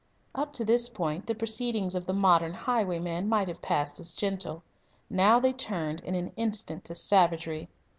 Up 0.33 0.51
to 0.53 0.65
this 0.65 0.89
point 0.89 1.27
the 1.27 1.35
proceedings 1.35 1.93
of 1.93 2.07
the 2.07 2.13
modern 2.13 2.55
highwayman 2.55 3.29
might 3.29 3.47
have 3.47 3.61
passed 3.61 3.99
as 3.99 4.15
gentle. 4.15 4.63
Now 5.11 5.39
they 5.39 5.53
turned 5.53 5.99
in 6.01 6.15
an 6.15 6.31
instant 6.35 6.83
to 6.85 6.95
savagery. 6.95 7.69